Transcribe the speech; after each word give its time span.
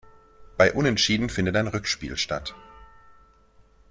Bei 0.57 0.73
unentschieden 0.73 1.29
findet 1.29 1.55
ein 1.55 1.67
Rückspiel 1.67 2.17
statt. 2.17 2.55